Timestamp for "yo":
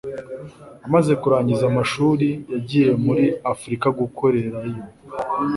4.71-4.81